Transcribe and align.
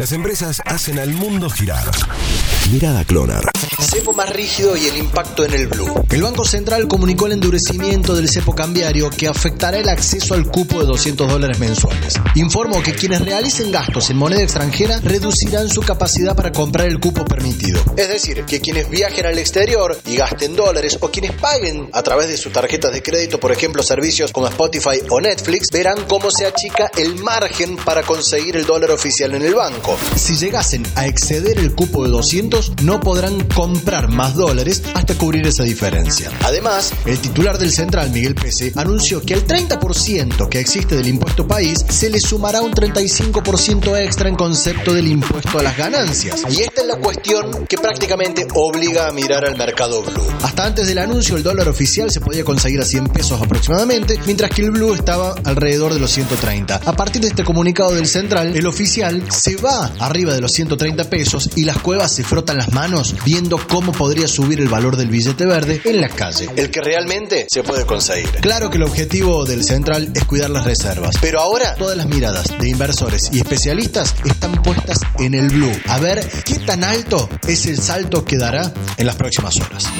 Las 0.00 0.12
empresas 0.12 0.62
hacen 0.64 0.98
al 0.98 1.12
mundo 1.12 1.50
girar. 1.50 1.84
Mirada 2.72 3.04
Clonar. 3.04 3.44
Cepo 3.78 4.12
más 4.12 4.28
rígido 4.30 4.76
y 4.76 4.86
el 4.86 4.96
impacto 4.96 5.44
en 5.44 5.54
el 5.54 5.68
blue. 5.68 6.04
El 6.10 6.22
Banco 6.22 6.44
Central 6.44 6.88
comunicó 6.88 7.26
el 7.26 7.32
endurecimiento 7.32 8.14
del 8.14 8.28
cepo 8.28 8.52
cambiario 8.54 9.10
que 9.10 9.28
afectará 9.28 9.78
el 9.78 9.88
acceso 9.88 10.34
al 10.34 10.46
cupo 10.46 10.80
de 10.80 10.86
200 10.86 11.28
dólares 11.28 11.58
mensuales. 11.60 12.14
Informó 12.34 12.82
que 12.82 12.94
quienes 12.94 13.20
realicen 13.20 13.70
gastos 13.70 14.10
en 14.10 14.16
moneda 14.16 14.42
extranjera 14.42 15.00
reducirán 15.02 15.68
su 15.68 15.82
capacidad 15.82 16.34
para 16.34 16.50
comprar 16.50 16.88
el 16.88 16.98
cupo 16.98 17.24
permitido. 17.24 17.80
Es 17.96 18.08
decir, 18.08 18.44
que 18.44 18.60
quienes 18.60 18.90
viajen 18.90 19.26
al 19.26 19.38
exterior 19.38 19.96
y 20.04 20.16
gasten 20.16 20.56
dólares 20.56 20.98
o 21.00 21.10
quienes 21.10 21.32
paguen 21.32 21.88
a 21.92 22.02
través 22.02 22.28
de 22.28 22.36
sus 22.36 22.52
tarjetas 22.52 22.92
de 22.92 23.02
crédito, 23.02 23.38
por 23.38 23.52
ejemplo, 23.52 23.82
servicios 23.82 24.32
como 24.32 24.48
Spotify 24.48 25.00
o 25.10 25.20
Netflix, 25.20 25.68
verán 25.72 26.04
cómo 26.08 26.30
se 26.32 26.44
achica 26.44 26.90
el 26.96 27.16
margen 27.16 27.76
para 27.76 28.02
conseguir 28.02 28.56
el 28.56 28.66
dólar 28.66 28.90
oficial 28.90 29.34
en 29.34 29.42
el 29.42 29.54
banco. 29.54 29.96
Si 30.16 30.34
llegasen 30.36 30.84
a 30.96 31.06
exceder 31.06 31.58
el 31.58 31.74
cupo 31.74 32.04
de 32.04 32.10
200, 32.10 32.82
no 32.82 32.98
podrán 32.98 33.38
comprar 33.60 34.08
más 34.08 34.36
dólares 34.36 34.82
hasta 34.94 35.14
cubrir 35.16 35.46
esa 35.46 35.64
diferencia. 35.64 36.30
Además, 36.46 36.94
el 37.04 37.18
titular 37.18 37.58
del 37.58 37.70
Central, 37.70 38.10
Miguel 38.10 38.34
Pese, 38.34 38.72
anunció 38.74 39.20
que 39.20 39.34
al 39.34 39.46
30% 39.46 40.48
que 40.48 40.60
existe 40.60 40.96
del 40.96 41.08
impuesto 41.08 41.46
país 41.46 41.84
se 41.86 42.08
le 42.08 42.20
sumará 42.20 42.62
un 42.62 42.72
35% 42.72 44.02
extra 44.02 44.30
en 44.30 44.34
concepto 44.34 44.94
del 44.94 45.08
impuesto 45.08 45.58
a 45.58 45.62
las 45.62 45.76
ganancias. 45.76 46.42
Y 46.48 46.62
esta 46.62 46.80
es 46.80 46.86
la 46.86 46.96
cuestión 46.96 47.66
que 47.66 47.76
prácticamente 47.76 48.46
obliga 48.54 49.08
a 49.08 49.12
mirar 49.12 49.44
al 49.44 49.58
mercado 49.58 50.00
blue. 50.04 50.26
Hasta 50.42 50.64
antes 50.64 50.86
del 50.86 50.96
anuncio, 50.96 51.36
el 51.36 51.42
dólar 51.42 51.68
oficial 51.68 52.10
se 52.10 52.22
podía 52.22 52.44
conseguir 52.44 52.80
a 52.80 52.86
100 52.86 53.08
pesos 53.08 53.42
aproximadamente, 53.42 54.18
mientras 54.24 54.48
que 54.52 54.62
el 54.62 54.70
blue 54.70 54.94
estaba 54.94 55.34
alrededor 55.44 55.92
de 55.92 56.00
los 56.00 56.10
130. 56.10 56.76
A 56.76 56.92
partir 56.94 57.20
de 57.20 57.28
este 57.28 57.44
comunicado 57.44 57.94
del 57.94 58.06
Central, 58.06 58.56
el 58.56 58.66
oficial 58.66 59.22
se 59.30 59.56
va 59.56 59.92
arriba 59.98 60.32
de 60.32 60.40
los 60.40 60.52
130 60.52 61.10
pesos 61.10 61.50
y 61.56 61.64
las 61.64 61.76
cuevas 61.76 62.10
se 62.10 62.24
frotan 62.24 62.56
las 62.56 62.72
manos 62.72 63.14
viendo 63.22 63.49
cómo 63.58 63.92
podría 63.92 64.28
subir 64.28 64.60
el 64.60 64.68
valor 64.68 64.96
del 64.96 65.08
billete 65.08 65.46
verde 65.46 65.80
en 65.84 66.00
la 66.00 66.08
calle. 66.08 66.48
El 66.56 66.70
que 66.70 66.80
realmente 66.80 67.46
se 67.48 67.62
puede 67.62 67.84
conseguir. 67.84 68.30
Claro 68.40 68.70
que 68.70 68.76
el 68.76 68.84
objetivo 68.84 69.44
del 69.44 69.64
Central 69.64 70.12
es 70.14 70.24
cuidar 70.24 70.50
las 70.50 70.64
reservas, 70.64 71.16
pero 71.20 71.40
ahora 71.40 71.74
todas 71.74 71.96
las 71.96 72.06
miradas 72.06 72.46
de 72.58 72.68
inversores 72.68 73.30
y 73.32 73.38
especialistas 73.38 74.14
están 74.24 74.52
puestas 74.62 75.00
en 75.18 75.34
el 75.34 75.48
blue. 75.48 75.72
A 75.88 75.98
ver 75.98 76.28
qué 76.44 76.58
tan 76.58 76.84
alto 76.84 77.28
es 77.46 77.66
el 77.66 77.78
salto 77.78 78.24
que 78.24 78.36
dará 78.36 78.72
en 78.96 79.06
las 79.06 79.16
próximas 79.16 79.58
horas. 79.60 79.90